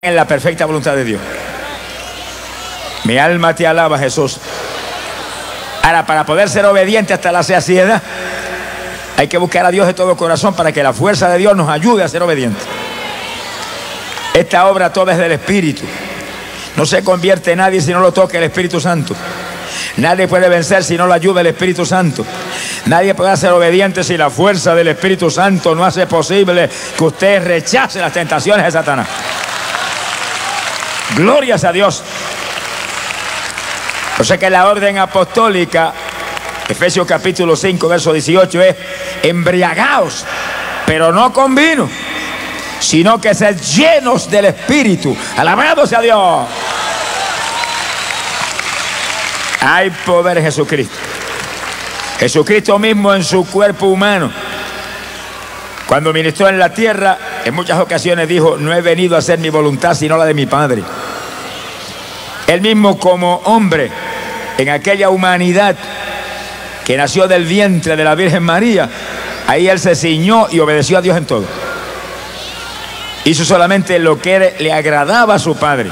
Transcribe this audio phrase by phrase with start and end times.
[0.00, 1.20] en la perfecta voluntad de Dios.
[3.02, 4.36] Mi alma te alaba, Jesús.
[5.82, 8.00] Ahora, para poder ser obediente hasta la saciedad,
[9.16, 11.68] hay que buscar a Dios de todo corazón para que la fuerza de Dios nos
[11.68, 12.62] ayude a ser obedientes.
[14.34, 15.82] Esta obra toda es del Espíritu.
[16.76, 19.16] No se convierte en nadie si no lo toca el Espíritu Santo.
[19.96, 22.24] Nadie puede vencer si no lo ayuda el Espíritu Santo.
[22.86, 27.42] Nadie puede ser obediente si la fuerza del Espíritu Santo no hace posible que usted
[27.42, 29.08] rechace las tentaciones de Satanás.
[31.16, 32.02] Glorias a Dios.
[34.18, 35.92] O sea que la orden apostólica,
[36.68, 38.76] Efesios capítulo 5, verso 18, es
[39.22, 40.24] embriagaos,
[40.86, 41.88] pero no con vino,
[42.80, 45.16] sino que ser llenos del Espíritu.
[45.36, 46.46] Alabado sea Dios.
[49.60, 50.96] Hay poder en Jesucristo.
[52.18, 54.32] Jesucristo mismo en su cuerpo humano,
[55.86, 59.50] cuando ministró en la tierra, en muchas ocasiones dijo, no he venido a hacer mi
[59.50, 60.82] voluntad sino la de mi Padre.
[62.46, 63.90] Él mismo como hombre,
[64.56, 65.76] en aquella humanidad
[66.84, 68.88] que nació del vientre de la Virgen María,
[69.46, 71.44] ahí él se ciñó y obedeció a Dios en todo.
[73.24, 75.90] Hizo solamente lo que le agradaba a su Padre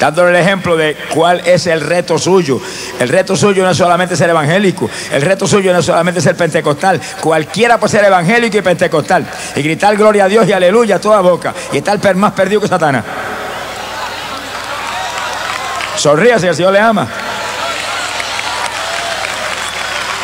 [0.00, 2.60] dándole el ejemplo de cuál es el reto suyo.
[2.98, 6.36] El reto suyo no es solamente ser evangélico, el reto suyo no es solamente ser
[6.36, 7.00] pentecostal.
[7.20, 11.20] Cualquiera puede ser evangélico y pentecostal y gritar gloria a Dios y aleluya a toda
[11.20, 13.04] boca y estar más perdido que Satanás.
[15.96, 17.06] Sonríase, el Señor le ama.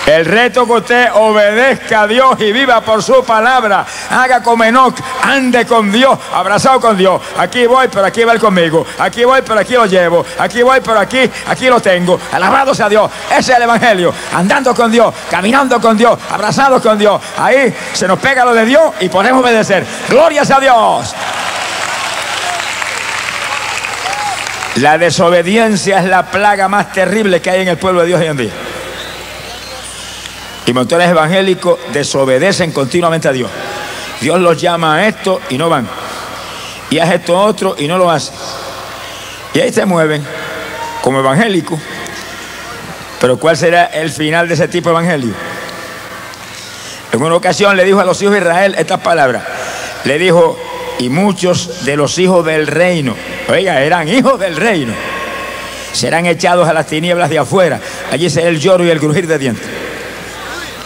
[0.07, 3.85] El reto que usted obedezca a Dios y viva por su palabra.
[4.09, 7.21] Haga como Enoch, ande con Dios, abrazado con Dios.
[7.37, 8.87] Aquí voy, pero aquí va él conmigo.
[9.01, 10.25] Aquí voy, pero aquí lo llevo.
[10.39, 12.21] Aquí voy, pero aquí, aquí lo tengo.
[12.33, 13.11] Alabado sea Dios.
[13.29, 14.15] Ese es el Evangelio.
[14.33, 17.21] Andando con Dios, caminando con Dios, abrazado con Dios.
[17.39, 19.85] Ahí se nos pega lo de Dios y podemos obedecer.
[20.09, 21.15] Gloria a Dios.
[24.77, 28.27] La desobediencia es la plaga más terrible que hay en el pueblo de Dios hoy
[28.27, 28.53] en día.
[30.67, 33.49] Y montones evangélicos desobedecen continuamente a Dios.
[34.21, 35.87] Dios los llama a esto y no van.
[36.91, 38.35] Y haz esto otro y no lo hacen.
[39.55, 40.25] Y ahí se mueven
[41.03, 41.79] como evangélicos.
[43.21, 45.35] Pero ¿cuál será el final de ese tipo de evangelio?
[47.13, 49.45] En una ocasión le dijo a los hijos de Israel estas palabras.
[50.05, 50.59] Le dijo,
[50.99, 53.15] y muchos de los hijos del reino,
[53.49, 54.93] oiga, eran hijos del reino,
[55.93, 57.81] serán echados a las tinieblas de afuera.
[58.11, 59.76] Allí será el lloro y el crujir de dientes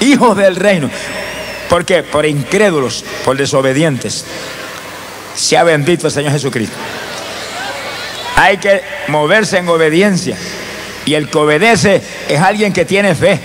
[0.00, 0.90] hijos del reino.
[1.68, 2.02] ¿Por qué?
[2.02, 4.24] Por incrédulos, por desobedientes.
[5.34, 6.76] Sea bendito el Señor Jesucristo.
[8.36, 10.36] Hay que moverse en obediencia.
[11.04, 13.38] Y el que obedece es alguien que tiene fe.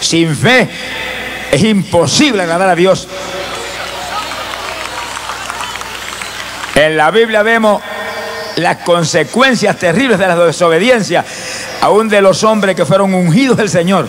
[0.00, 0.68] Sin fe
[1.50, 3.08] es imposible agradar a Dios.
[6.74, 7.82] En la Biblia vemos
[8.56, 11.24] las consecuencias terribles de la desobediencia,
[11.80, 14.08] aún de los hombres que fueron ungidos del Señor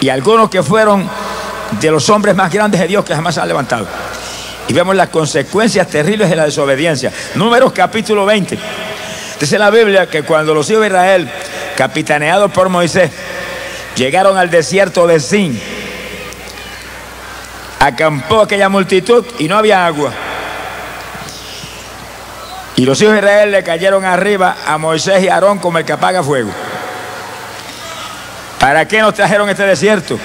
[0.00, 1.08] y algunos que fueron
[1.80, 3.86] de los hombres más grandes de Dios que jamás se han levantado.
[4.68, 7.12] Y vemos las consecuencias terribles de la desobediencia.
[7.34, 8.58] Números capítulo 20.
[9.40, 11.30] Dice la Biblia que cuando los hijos de Israel,
[11.76, 13.10] capitaneados por Moisés,
[13.96, 15.60] llegaron al desierto de Sin,
[17.78, 20.12] acampó aquella multitud y no había agua.
[22.76, 25.92] Y los hijos de Israel le cayeron arriba a Moisés y Aarón como el que
[25.92, 26.50] apaga fuego.
[28.58, 30.18] ¿Para qué nos trajeron este desierto?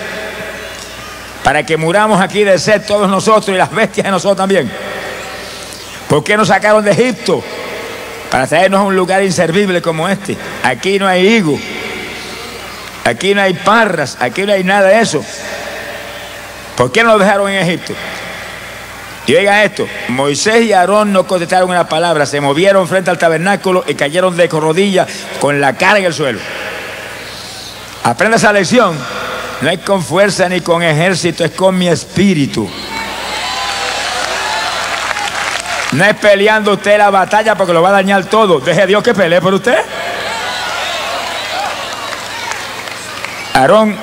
[1.44, 4.71] Para que muramos aquí de sed todos nosotros y las bestias de nosotros también.
[6.07, 7.44] ¿Por qué nos sacaron de Egipto?
[8.31, 10.38] Para traernos a un lugar inservible como este.
[10.63, 11.59] Aquí no hay higo.
[13.03, 14.17] Aquí no hay parras.
[14.19, 15.23] Aquí no hay nada de eso.
[16.75, 17.94] ¿Por qué nos dejaron en Egipto?
[19.25, 23.85] Y oiga esto, Moisés y Aarón no contestaron una palabra, se movieron frente al tabernáculo
[23.88, 25.07] y cayeron de rodillas
[25.39, 26.39] con la cara en el suelo.
[28.03, 28.97] Aprenda esa lección.
[29.62, 32.69] No es con fuerza ni con ejército, es con mi espíritu.
[35.94, 38.59] No es peleando usted la batalla porque lo va a dañar todo.
[38.59, 39.77] Deje a Dios que pelee por usted.
[43.54, 43.95] Aarón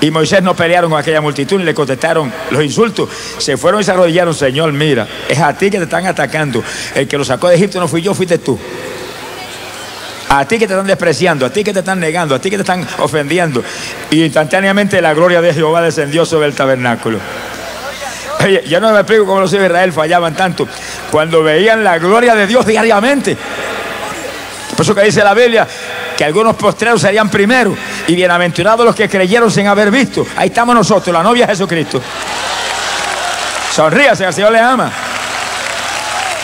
[0.00, 3.08] y Moisés no pelearon con aquella multitud ni le contestaron los insultos.
[3.38, 4.34] Se fueron y se arrodillaron.
[4.34, 6.62] Señor, mira, es a ti que te están atacando.
[6.94, 8.58] El que lo sacó de Egipto no fui yo, fuiste tú.
[10.36, 12.56] A ti que te están despreciando, a ti que te están negando, a ti que
[12.56, 13.62] te están ofendiendo.
[14.10, 17.20] Y instantáneamente la gloria de Jehová descendió sobre el tabernáculo.
[18.44, 20.66] Oye, yo no me explico cómo los hijos de Israel fallaban tanto
[21.12, 23.36] cuando veían la gloria de Dios diariamente.
[24.76, 25.68] Por eso que dice la Biblia
[26.16, 27.76] que algunos postreros serían primero
[28.08, 30.26] y bienaventurados los que creyeron sin haber visto.
[30.36, 32.02] Ahí estamos nosotros, la novia Jesucristo.
[33.72, 34.90] Sonríase, el Señor le ama.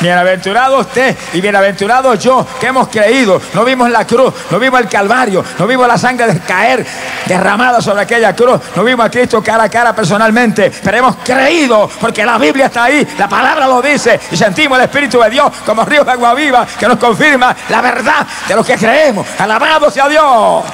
[0.00, 3.40] Bienaventurado usted y bienaventurado yo que hemos creído.
[3.52, 6.86] No vimos la cruz, no vimos el Calvario, no vimos la sangre caer
[7.26, 11.88] derramada sobre aquella cruz, no vimos a Cristo cara a cara personalmente, pero hemos creído
[12.00, 15.52] porque la Biblia está ahí, la palabra lo dice y sentimos el Espíritu de Dios
[15.66, 19.26] como río de agua viva que nos confirma la verdad de lo que creemos.
[19.38, 20.64] Alabado sea Dios.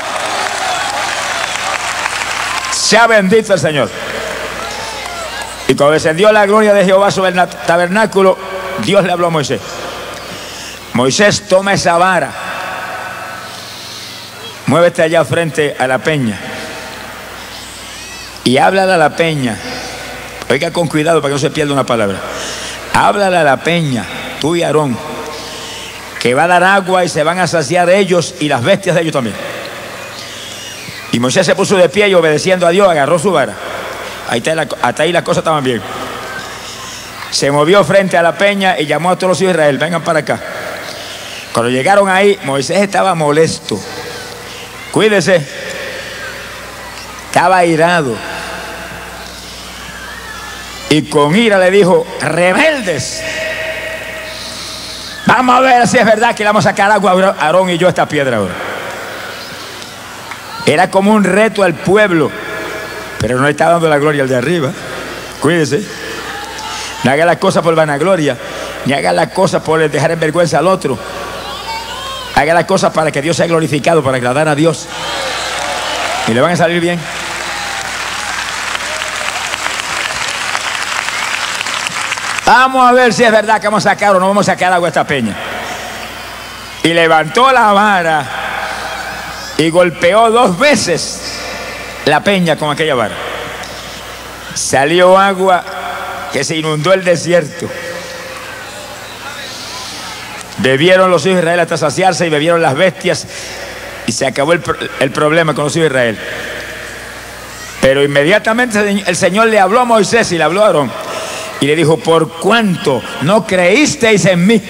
[2.71, 3.91] Sea bendito el Señor.
[5.69, 8.39] Y cuando descendió la gloria de Jehová sobre el tabernáculo,
[8.85, 9.61] Dios le habló a Moisés.
[10.93, 12.33] Moisés, toma esa vara.
[14.67, 16.39] Muévete allá frente a la peña.
[18.45, 19.59] Y háblale a la peña.
[20.49, 22.19] Oiga con cuidado para que no se pierda una palabra.
[22.95, 24.05] Háblale a la peña,
[24.41, 24.97] tú y Aarón,
[26.21, 29.03] que va a dar agua y se van a saciar ellos y las bestias de
[29.03, 29.37] ellos también.
[31.13, 33.55] Y Moisés se puso de pie y obedeciendo a Dios agarró su vara.
[34.29, 35.83] Ahí está hasta ahí las cosas estaban bien.
[37.37, 40.03] Se movió frente a la peña y llamó a todos los hijos de Israel, vengan
[40.03, 40.41] para acá.
[41.53, 43.79] Cuando llegaron ahí, Moisés estaba molesto.
[44.91, 45.47] Cuídese.
[47.27, 48.17] Estaba irado.
[50.89, 53.23] Y con ira le dijo, rebeldes.
[55.27, 57.77] Vamos a ver si es verdad que le vamos a sacar agua a Aarón y
[57.77, 58.55] yo esta piedra ahora.
[60.65, 62.31] Era como un reto al pueblo,
[63.19, 64.73] pero no está dando la gloria al de arriba.
[65.43, 66.06] Cuídese.
[67.07, 68.37] No haga las cosas por vanagloria,
[68.85, 70.99] ni haga las cosas por dejar en vergüenza al otro.
[72.35, 74.89] Haga las cosas para que Dios sea glorificado, para agradar a Dios.
[76.27, 76.99] Y le van a salir bien.
[82.45, 84.73] Vamos a ver si es verdad que vamos a sacar o no vamos a sacar
[84.73, 85.37] agua a esta peña.
[86.83, 88.27] Y levantó la vara
[89.59, 91.39] y golpeó dos veces
[92.05, 93.15] la peña con aquella vara.
[94.55, 95.76] Salió agua
[96.37, 97.67] que se inundó el desierto.
[100.59, 103.27] Bebieron los hijos de Israel hasta saciarse y bebieron las bestias
[104.07, 106.19] y se acabó el, problema con los hijos de Israel.
[107.81, 110.93] Pero inmediatamente el Señor le habló a Moisés y le habló a Aarón
[111.59, 114.63] y le dijo, por cuánto no creísteis en mí.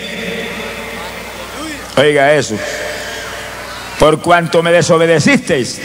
[1.96, 2.54] Oiga eso.
[3.98, 5.80] Por cuanto me desobedecisteis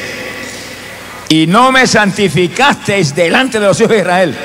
[1.28, 4.36] y no me santificasteis delante de los hijos de Israel,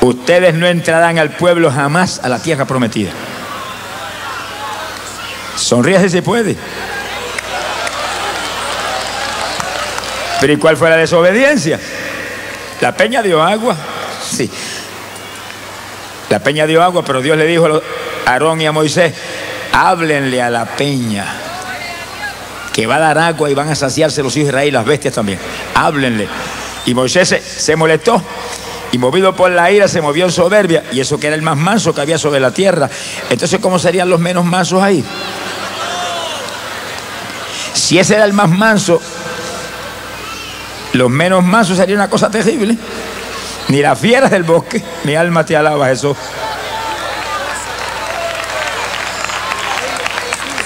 [0.00, 3.10] ustedes no entrarán al pueblo jamás a la tierra prometida.
[5.56, 6.56] Sonríe si se puede.
[10.40, 11.78] Pero ¿y cuál fue la desobediencia?
[12.80, 13.76] La peña dio agua.
[14.30, 14.50] Sí.
[16.30, 19.12] La peña dio agua, pero Dios le dijo a Aarón y a Moisés,
[19.72, 21.26] háblenle a la peña
[22.72, 24.86] que va a dar agua y van a saciarse los hijos de Israel y las
[24.86, 25.38] bestias también.
[25.74, 26.28] Háblenle.
[26.86, 28.22] Y Moisés se, molestó
[28.92, 31.56] y movido por la ira se movió en soberbia y eso que era el más
[31.56, 32.90] manso que había sobre la tierra.
[33.28, 35.04] Entonces, ¿cómo serían los menos mansos ahí?
[37.72, 39.00] Si ese era el más manso,
[40.92, 42.76] los menos mansos sería una cosa terrible.
[43.68, 46.16] Ni las fieras del bosque, mi alma te alaba, Jesús.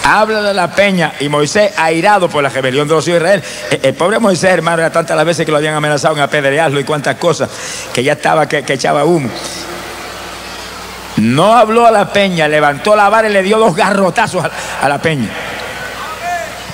[0.07, 3.43] Habla de la peña y Moisés airado por la rebelión de los hijos de Israel.
[3.83, 6.85] El, pobre Moisés, hermano, era tantas las veces que lo habían amenazado en apedrearlo y
[6.85, 7.49] cuantas cosas,
[7.91, 9.31] que ya estaba que, echaba humo.
[11.17, 14.51] No habló a la peña, levantó la vara y le dio dos garrotazos a,
[14.83, 15.31] a la peña.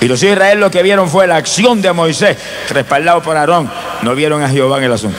[0.01, 2.37] Y los hijos de Israel lo que vieron fue la acción de Moisés,
[2.69, 3.71] respaldado por Aarón.
[4.01, 5.17] No vieron a Jehová en el asunto.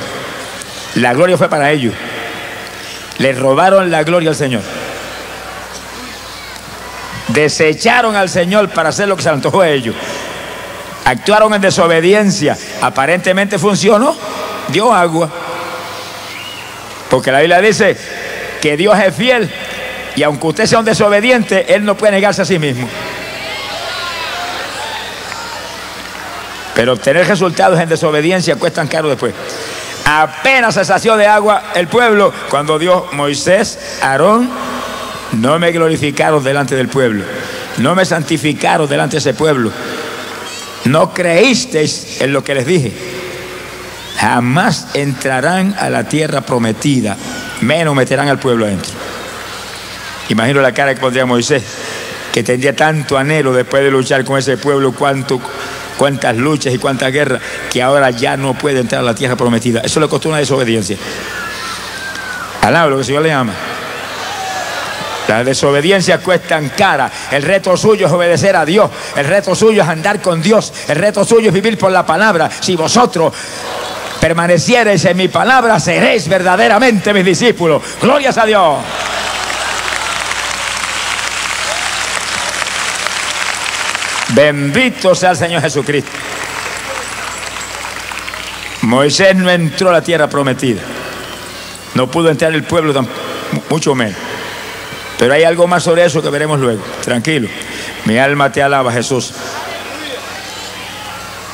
[0.97, 1.95] La gloria fue para ellos.
[3.17, 4.61] Le robaron la gloria al Señor.
[7.33, 9.95] Desecharon al Señor para hacer lo que se antojó a ellos.
[11.05, 12.57] Actuaron en desobediencia.
[12.81, 14.17] Aparentemente funcionó.
[14.69, 15.31] Dio agua.
[17.11, 17.97] Porque la Biblia dice
[18.61, 19.51] que Dios es fiel.
[20.15, 22.89] Y aunque usted sea un desobediente, Él no puede negarse a sí mismo.
[26.75, 29.35] Pero obtener resultados en desobediencia cuestan caro después.
[30.05, 34.51] Apenas se sació de agua el pueblo cuando Dios, Moisés, Aarón,
[35.33, 37.25] no me glorificaron delante del pueblo,
[37.79, 39.71] no me santificaron delante de ese pueblo,
[40.85, 42.93] no creísteis en lo que les dije.
[44.19, 47.17] Jamás entrarán a la tierra prometida,
[47.63, 48.93] menos meterán al pueblo adentro.
[50.29, 51.65] Imagino la cara que pondría Moisés,
[52.33, 57.43] que tendría tanto anhelo después de luchar con ese pueblo, cuántas luchas y cuántas guerras,
[57.71, 59.81] que ahora ya no puede entrar a la tierra prometida.
[59.81, 60.97] Eso le costó una desobediencia.
[62.61, 63.53] Alaba lo que el Señor le ama.
[65.29, 67.11] La desobediencia cuestan cara.
[67.31, 68.91] El reto suyo es obedecer a Dios.
[69.17, 70.73] El reto suyo es andar con Dios.
[70.89, 72.51] El reto suyo es vivir por la palabra.
[72.51, 73.33] Si vosotros
[74.21, 77.83] permaneciereis en mi palabra, seréis verdaderamente mis discípulos.
[78.01, 78.79] Glorias a Dios.
[84.31, 86.11] Bendito sea el Señor Jesucristo.
[88.83, 90.83] Moisés no entró a la tierra prometida.
[91.95, 93.07] No pudo entrar el pueblo
[93.69, 94.32] mucho menos.
[95.23, 96.83] Pero hay algo más sobre eso que veremos luego.
[97.05, 97.49] Tranquilo.
[98.07, 99.33] Mi alma te alaba, Jesús.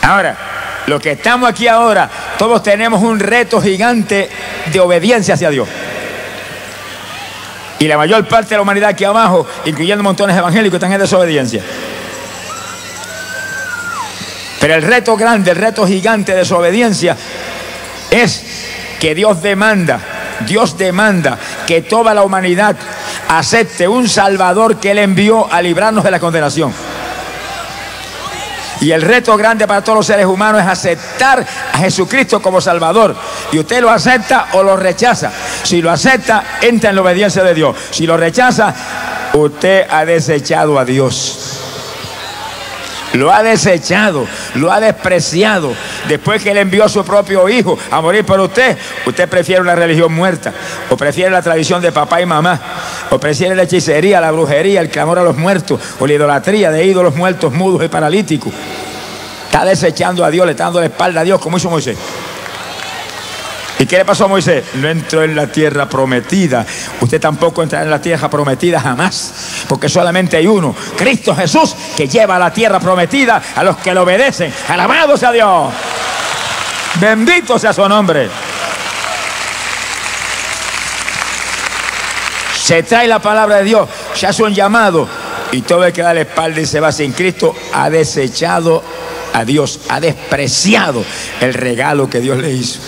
[0.00, 0.38] Ahora,
[0.86, 2.08] lo que estamos aquí ahora,
[2.38, 4.30] todos tenemos un reto gigante
[4.72, 5.68] de obediencia hacia Dios.
[7.78, 11.62] Y la mayor parte de la humanidad aquí abajo, incluyendo montones evangélicos, están en desobediencia.
[14.62, 17.18] Pero el reto grande, el reto gigante de desobediencia
[18.10, 18.46] es
[18.98, 20.00] que Dios demanda,
[20.46, 22.74] Dios demanda que toda la humanidad
[23.28, 26.72] acepte un Salvador que Él envió a librarnos de la condenación.
[28.80, 33.14] Y el reto grande para todos los seres humanos es aceptar a Jesucristo como Salvador.
[33.50, 35.32] Y usted lo acepta o lo rechaza.
[35.64, 37.76] Si lo acepta, entra en la obediencia de Dios.
[37.90, 38.72] Si lo rechaza,
[39.34, 41.58] usted ha desechado a Dios.
[43.14, 45.72] Lo ha desechado, lo ha despreciado.
[46.08, 49.74] Después que él envió a su propio hijo a morir por usted, usted prefiere una
[49.74, 50.52] religión muerta,
[50.90, 52.60] o prefiere la tradición de papá y mamá,
[53.10, 56.84] o prefiere la hechicería, la brujería, el clamor a los muertos, o la idolatría de
[56.84, 58.52] ídolos muertos, mudos y paralíticos.
[59.46, 61.96] Está desechando a Dios, le está dando la espalda a Dios, como hizo Moisés.
[63.78, 64.64] ¿Y qué le pasó a Moisés?
[64.74, 66.66] No entró en la tierra prometida.
[67.00, 69.32] Usted tampoco entrará en la tierra prometida jamás.
[69.68, 73.94] Porque solamente hay uno, Cristo Jesús, que lleva a la tierra prometida a los que
[73.94, 74.52] le obedecen.
[74.68, 75.72] Alabado sea Dios.
[77.00, 78.28] Bendito sea su nombre.
[82.68, 85.08] Se trae la palabra de Dios, se hace un llamado
[85.52, 88.82] y todo el que da la espalda y se va sin Cristo ha desechado
[89.32, 91.02] a Dios, ha despreciado
[91.40, 92.78] el regalo que Dios le hizo.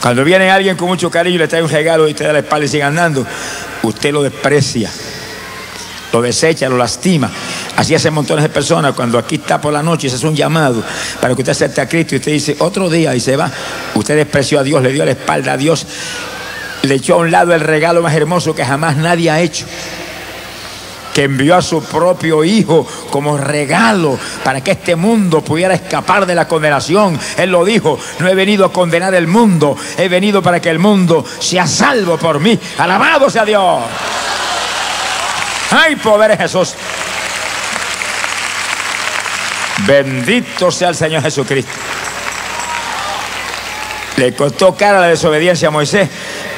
[0.00, 2.38] Cuando viene alguien con mucho cariño y le trae un regalo y te da la
[2.38, 3.26] espalda y sigue andando,
[3.82, 4.90] usted lo desprecia,
[6.14, 7.30] lo desecha, lo lastima.
[7.76, 10.34] Así hacen montones de personas cuando aquí está por la noche y se hace un
[10.34, 10.82] llamado
[11.20, 13.50] para que usted acepte a Cristo y usted dice otro día y se va.
[13.96, 15.86] Usted despreció a Dios, le dio la espalda a Dios,
[16.82, 19.66] le echó a un lado el regalo más hermoso que jamás nadie ha hecho
[21.12, 26.34] que envió a su propio Hijo como regalo para que este mundo pudiera escapar de
[26.34, 27.18] la condenación.
[27.36, 30.78] Él lo dijo, no he venido a condenar el mundo, he venido para que el
[30.78, 32.58] mundo sea salvo por mí.
[32.78, 33.82] Alabado sea Dios.
[35.70, 36.74] ¡Ay, poder Jesús!
[39.86, 41.72] Bendito sea el Señor Jesucristo.
[44.20, 46.06] Le costó cara la desobediencia a Moisés,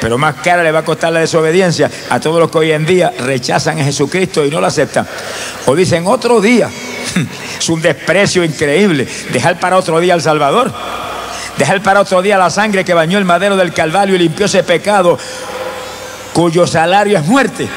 [0.01, 2.85] pero más cara le va a costar la desobediencia a todos los que hoy en
[2.85, 5.07] día rechazan a Jesucristo y no lo aceptan.
[5.67, 6.69] O dicen otro día.
[7.57, 9.07] Es un desprecio increíble.
[9.31, 10.73] Dejar para otro día al Salvador.
[11.57, 14.63] Dejar para otro día la sangre que bañó el madero del Calvario y limpió ese
[14.63, 15.17] pecado
[16.33, 17.69] cuyo salario es muerte.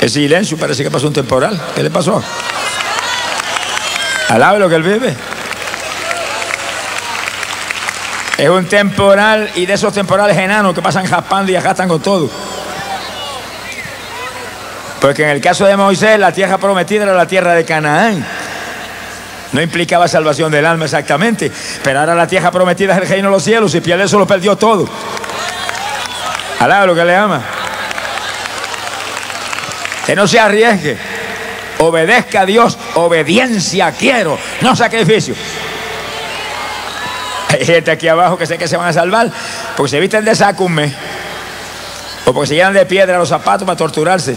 [0.00, 1.60] El silencio parece que pasó un temporal.
[1.76, 2.20] ¿Qué le pasó?
[4.28, 5.29] Alabe lo que él vive.
[8.40, 12.30] Es un temporal y de esos temporales enanos que pasan jaspando y ajastan con todo.
[14.98, 18.24] Porque en el caso de Moisés, la tierra prometida era la tierra de Canaán.
[19.52, 21.52] No implicaba salvación del alma exactamente,
[21.84, 24.26] pero ahora la tierra prometida es el reino de los cielos y pierde eso lo
[24.26, 24.88] perdió todo.
[26.60, 27.42] Alaba lo que le ama.
[30.06, 30.96] Que no se arriesgue.
[31.76, 32.78] Obedezca a Dios.
[32.94, 35.34] Obediencia quiero, no sacrificio.
[37.50, 39.30] Hay gente aquí abajo que sé que se van a salvar
[39.76, 40.68] porque se visten de saco.
[42.26, 44.36] O porque se llenan de piedra los zapatos para torturarse.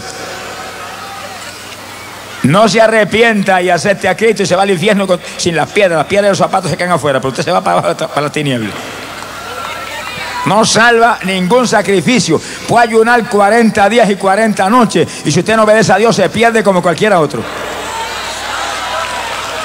[2.44, 5.06] No se arrepienta y acepte a Cristo y se va al infierno
[5.36, 5.98] sin las piedras.
[5.98, 8.32] Las piedras de los zapatos se caen afuera, pero usted se va para, para las
[8.32, 8.72] tinieblas.
[10.46, 12.40] No salva ningún sacrificio.
[12.68, 15.08] Puede ayunar 40 días y 40 noches.
[15.24, 17.42] Y si usted no obedece a Dios, se pierde como cualquiera otro.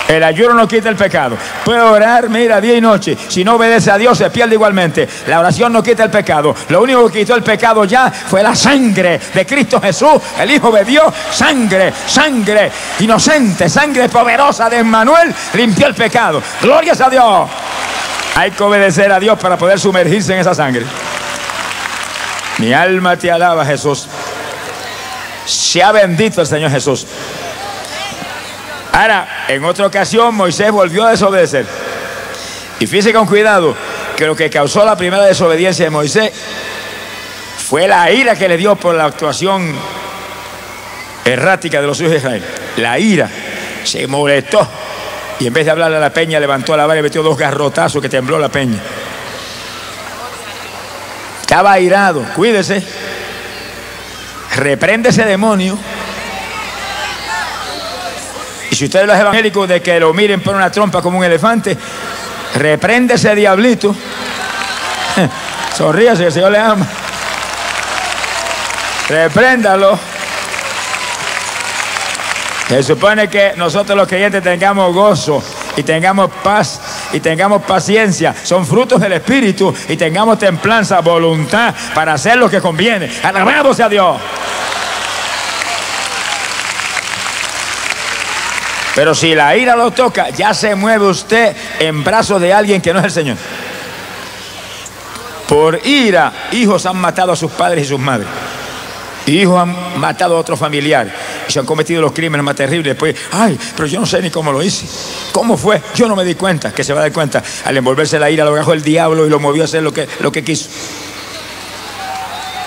[0.10, 1.38] El ayuno no quita el pecado.
[1.63, 3.16] Puede orar, mira, día y noche.
[3.28, 5.08] Si no obedece a Dios, se pierde igualmente.
[5.28, 6.56] La oración no quita el pecado.
[6.70, 10.20] Lo único que quitó el pecado ya fue la sangre de Cristo Jesús.
[10.39, 16.42] El Hijo de Dios, sangre, sangre inocente, sangre poderosa de Emmanuel, limpió el pecado.
[16.60, 17.48] Glorias a Dios.
[18.36, 20.88] Hay que obedecer a Dios para poder sumergirse en esa sangre.
[22.58, 24.08] Mi alma te alaba, Jesús.
[25.46, 27.06] Sea bendito el Señor Jesús.
[29.00, 31.65] Ahora, en otra ocasión Moisés volvió a desobedecer.
[32.82, 33.74] Y fíjese con cuidado
[34.18, 36.34] que lo que causó la primera desobediencia de Moisés
[37.70, 39.74] fue la ira que le dio por la actuación
[41.24, 42.44] errática de los hijos de Israel.
[42.75, 43.29] La ira
[43.86, 44.68] se molestó
[45.39, 48.01] y en vez de hablarle a la peña levantó la vara y metió dos garrotazos
[48.01, 48.79] que tembló la peña.
[51.39, 52.84] Estaba airado, cuídese.
[54.58, 55.79] reprende ese demonio.
[58.71, 61.77] Y si ustedes los evangélicos de que lo miren por una trompa como un elefante,
[62.55, 63.95] reprende ese diablito.
[65.77, 66.88] Sonríase, el Señor le ama.
[69.07, 69.97] Repréndalo.
[72.67, 75.43] Se supone que nosotros los creyentes tengamos gozo
[75.75, 76.79] y tengamos paz
[77.11, 78.35] y tengamos paciencia.
[78.43, 83.09] Son frutos del Espíritu y tengamos templanza, voluntad para hacer lo que conviene.
[83.23, 84.17] Alabamos a Dios.
[89.00, 92.91] Pero si la ira lo toca, ya se mueve usted en brazos de alguien que
[92.91, 93.38] no es el Señor.
[95.48, 98.27] Por ira, hijos han matado a sus padres y sus madres.
[99.25, 101.13] Hijos han matado a otros familiares
[101.48, 102.88] y se han cometido los crímenes más terribles.
[102.88, 104.86] Después, ay, pero yo no sé ni cómo lo hice.
[105.32, 105.82] ¿Cómo fue?
[105.96, 106.74] Yo no me di cuenta.
[106.74, 107.41] Que se va a dar cuenta.
[107.63, 110.10] Al envolverse la ira, lo agarró el diablo y lo movió a hacer lo que,
[110.20, 110.68] lo que quiso.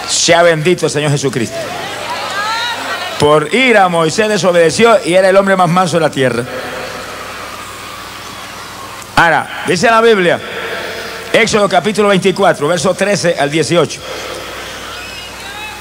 [0.08, 1.58] Sea bendito el Señor Jesucristo.
[3.22, 6.42] Por ira, Moisés desobedeció y era el hombre más manso de la tierra.
[9.14, 10.40] Ahora, dice la Biblia,
[11.32, 14.00] Éxodo capítulo 24, verso 13 al 18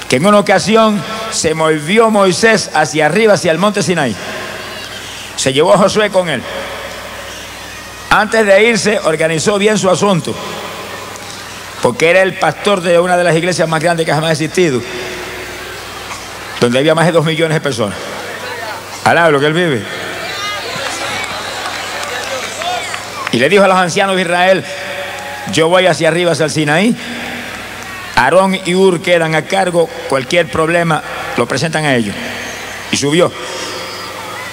[0.08, 4.14] que en una ocasión se movió Moisés hacia arriba, hacia el monte Sinai.
[5.34, 6.42] Se llevó a Josué con él.
[8.10, 10.32] Antes de irse, organizó bien su asunto,
[11.80, 14.80] porque era el pastor de una de las iglesias más grandes que jamás ha existido,
[16.62, 17.98] donde había más de dos millones de personas.
[19.02, 19.82] Alá lo que él vive.
[23.32, 24.64] Y le dijo a los ancianos de Israel,
[25.52, 26.96] yo voy hacia arriba, hacia el Sinaí,
[28.14, 31.02] Aarón y Ur quedan a cargo, cualquier problema
[31.36, 32.14] lo presentan a ellos.
[32.92, 33.32] Y subió.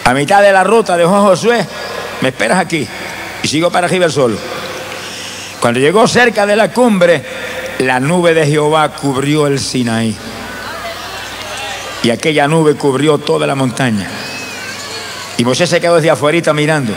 [0.06, 1.64] A mitad de la ruta dejó Josué,
[2.22, 2.88] me esperas aquí.
[3.44, 4.36] Y sigo para arriba solo.
[5.60, 7.24] Cuando llegó cerca de la cumbre,
[7.80, 10.18] la nube de Jehová cubrió el Sinaí.
[12.04, 14.08] Y aquella nube cubrió toda la montaña.
[15.38, 16.94] Y Moisés se quedó desde afuera mirando.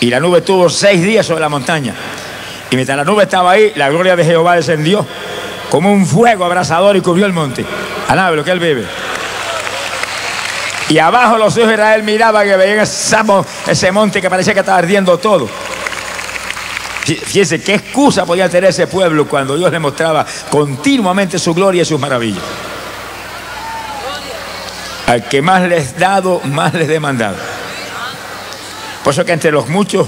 [0.00, 1.94] Y la nube tuvo seis días sobre la montaña.
[2.70, 5.06] Y mientras la nube estaba ahí, la gloria de Jehová descendió
[5.70, 7.64] como un fuego abrasador y cubrió el monte.
[8.08, 8.84] Alabe lo que él vive.
[10.88, 14.78] Y abajo los hijos de Israel miraban que veían ese monte que parecía que estaba
[14.78, 15.48] ardiendo todo.
[17.04, 21.84] Fíjense qué excusa podía tener ese pueblo cuando Dios le mostraba continuamente su gloria y
[21.84, 22.42] sus maravillas.
[25.10, 27.34] Al que más les dado, más les demandado.
[29.02, 30.06] Por eso que entre los muchos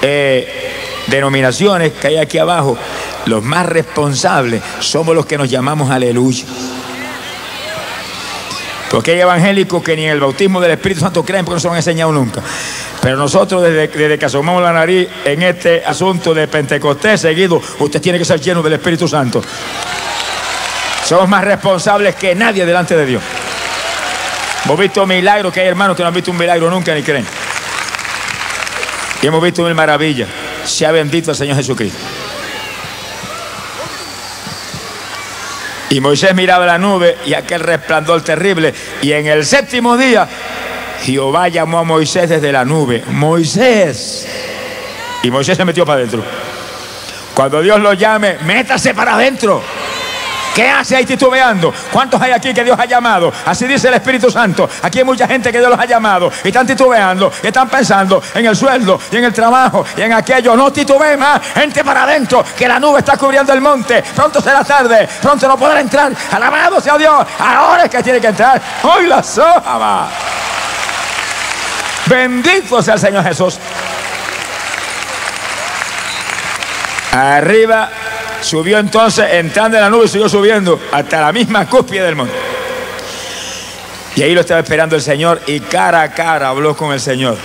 [0.00, 0.70] eh,
[1.08, 2.78] denominaciones que hay aquí abajo,
[3.26, 6.44] los más responsables somos los que nos llamamos aleluya.
[8.92, 11.66] Porque hay evangélicos que ni en el bautismo del Espíritu Santo creen porque no se
[11.66, 12.40] lo han enseñado nunca.
[13.02, 18.00] Pero nosotros desde, desde que asomamos la nariz en este asunto de Pentecostés seguido, usted
[18.00, 19.42] tiene que ser lleno del Espíritu Santo.
[21.04, 23.22] Somos más responsables que nadie delante de Dios.
[24.64, 27.26] Hemos visto milagros, que hay hermanos que no han visto un milagro nunca ni creen.
[29.22, 30.28] Y hemos visto mil maravillas.
[30.64, 31.98] Sea bendito el Señor Jesucristo.
[35.90, 38.74] Y Moisés miraba la nube y aquel resplandor terrible.
[39.00, 40.28] Y en el séptimo día,
[41.02, 43.02] Jehová llamó a Moisés desde la nube.
[43.08, 44.28] Moisés.
[45.22, 46.22] Y Moisés se metió para adentro.
[47.32, 49.62] Cuando Dios lo llame, métase para adentro.
[50.54, 51.72] ¿Qué hace ahí titubeando?
[51.92, 53.32] ¿Cuántos hay aquí que Dios ha llamado?
[53.46, 54.68] Así dice el Espíritu Santo.
[54.82, 58.22] Aquí hay mucha gente que Dios los ha llamado y están titubeando y están pensando
[58.34, 60.56] en el sueldo y en el trabajo y en aquello.
[60.56, 64.02] No titubee más, gente para adentro, que la nube está cubriendo el monte.
[64.14, 66.12] Pronto será tarde, pronto no podrá entrar.
[66.32, 67.26] Alabado sea Dios.
[67.38, 68.60] Ahora es que tiene que entrar.
[68.82, 70.08] Hoy la soja
[72.06, 73.58] Bendito sea el Señor Jesús.
[77.12, 77.90] Arriba
[78.40, 82.34] Subió entonces, entrando en la nube, siguió subiendo hasta la misma cúspide del monte.
[84.14, 87.36] Y ahí lo estaba esperando el Señor y cara a cara habló con el Señor.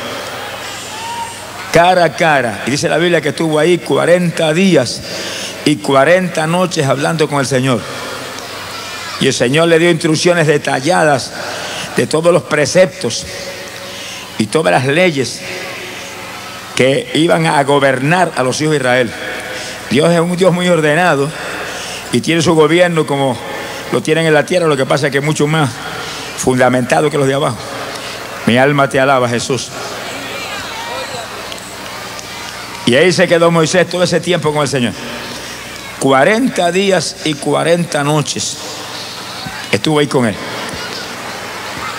[1.71, 2.63] Cara a cara.
[2.65, 5.01] Y dice la Biblia que estuvo ahí 40 días
[5.65, 7.79] y 40 noches hablando con el Señor.
[9.19, 11.31] Y el Señor le dio instrucciones detalladas
[11.95, 13.25] de todos los preceptos
[14.37, 15.41] y todas las leyes
[16.75, 19.11] que iban a gobernar a los hijos de Israel.
[19.93, 21.29] Dios es un Dios muy ordenado
[22.11, 23.37] y tiene su gobierno como
[23.91, 25.69] lo tienen en la tierra, lo que pasa es que es mucho más
[26.35, 27.57] fundamentado que los de abajo.
[28.47, 29.69] Mi alma te alaba, Jesús.
[32.87, 34.93] Y ahí se quedó Moisés todo ese tiempo con el Señor.
[35.99, 38.57] 40 días y 40 noches
[39.71, 40.35] estuvo ahí con él.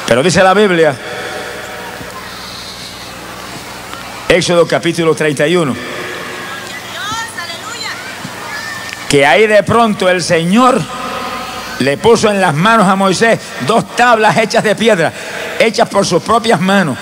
[0.09, 0.97] Pero dice la Biblia,
[4.29, 5.94] Éxodo capítulo 31
[9.15, 10.77] que ahí de pronto el Señor
[11.79, 15.13] le puso en las manos a Moisés dos tablas hechas de piedra,
[15.57, 16.99] hechas por sus propias manos,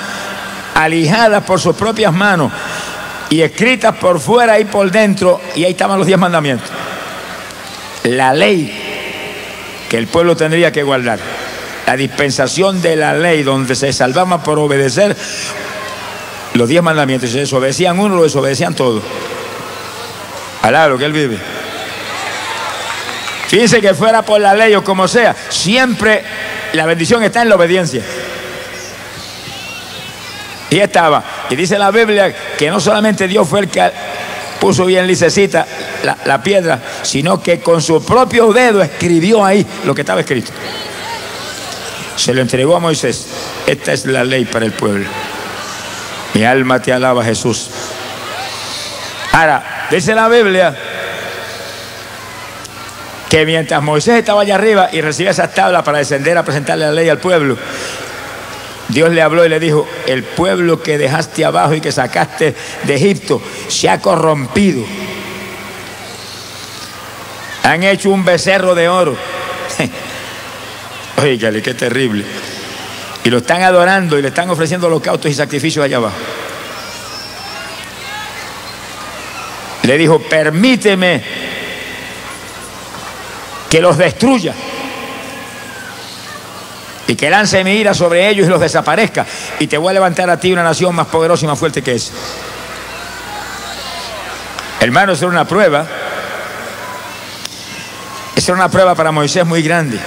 [0.74, 2.52] alijadas por sus propias manos
[3.30, 6.68] y escritas por fuera y por dentro, y ahí estaban los diez mandamientos.
[8.02, 11.18] La ley que el pueblo tendría que guardar,
[11.86, 15.16] la dispensación de la ley donde se salvaban por obedecer
[16.52, 19.02] los diez mandamientos, si desobedecían uno, lo desobedecían todos.
[20.60, 21.51] Alá lo que él vive.
[23.52, 26.24] Fíjense que fuera por la ley o como sea, siempre
[26.72, 28.02] la bendición está en la obediencia.
[30.70, 31.22] Y estaba.
[31.50, 33.92] Y dice la Biblia que no solamente Dios fue el que
[34.58, 35.66] puso bien licecita
[36.02, 40.50] la, la piedra, sino que con su propio dedo escribió ahí lo que estaba escrito.
[42.16, 43.26] Se lo entregó a Moisés.
[43.66, 45.04] Esta es la ley para el pueblo.
[46.32, 47.68] Mi alma te alaba, Jesús.
[49.32, 50.74] Ahora, dice la Biblia
[53.32, 56.92] que mientras Moisés estaba allá arriba y recibía esas tablas para descender a presentarle la
[56.92, 57.56] ley al pueblo,
[58.88, 62.94] Dios le habló y le dijo, el pueblo que dejaste abajo y que sacaste de
[62.94, 64.84] Egipto se ha corrompido.
[67.62, 69.16] Han hecho un becerro de oro.
[71.22, 72.26] Oígale, qué terrible.
[73.24, 76.16] Y lo están adorando y le están ofreciendo holocaustos y sacrificios allá abajo.
[79.84, 81.51] Le dijo, permíteme
[83.72, 84.52] que los destruya
[87.06, 89.24] y que lance mi ira sobre ellos y los desaparezca
[89.60, 91.94] y te voy a levantar a ti una nación más poderosa y más fuerte que
[91.94, 92.12] esa.
[94.78, 95.86] Hermano, esa era una prueba.
[98.36, 99.98] Esa era una prueba para Moisés muy grande.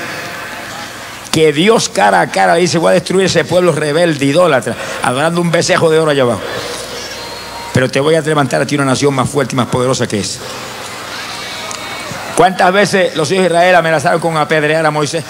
[1.31, 5.49] Que Dios cara a cara dice, voy a destruir ese pueblo rebelde, idólatra, adorando un
[5.49, 6.41] besejo de oro allá abajo.
[7.73, 10.19] Pero te voy a levantar a ti una nación más fuerte y más poderosa que
[10.19, 10.39] esa.
[12.35, 15.23] ¿Cuántas veces los hijos de Israel amenazaron con apedrear a Moisés?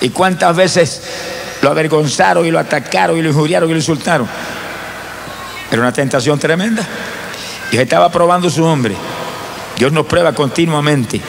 [0.00, 1.02] ¿Y cuántas veces
[1.62, 4.28] lo avergonzaron y lo atacaron y lo injuriaron y lo insultaron?
[5.70, 6.86] Era una tentación tremenda.
[7.70, 8.94] Dios estaba probando su hombre.
[9.76, 11.20] Dios nos prueba continuamente.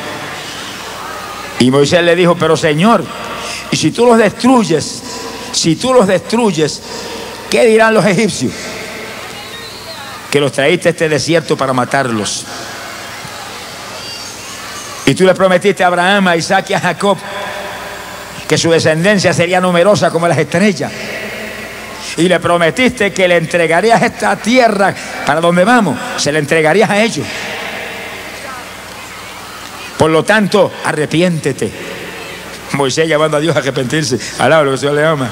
[1.60, 3.04] Y Moisés le dijo, pero Señor,
[3.72, 5.02] y si tú los destruyes,
[5.52, 6.82] si tú los destruyes,
[7.50, 8.54] ¿qué dirán los egipcios?
[10.32, 12.46] Que los traíste a este desierto para matarlos.
[15.10, 17.18] Y tú le prometiste a Abraham, a Isaac y a Jacob
[18.48, 20.92] que su descendencia sería numerosa como las estrellas.
[22.18, 24.94] Y le prometiste que le entregarías esta tierra
[25.26, 27.26] para donde vamos, se la entregarías a ellos.
[29.98, 31.72] Por lo tanto, arrepiéntete.
[32.74, 34.20] Moisés llamando a Dios a arrepentirse.
[34.38, 35.28] Alaba lo que Dios le ama.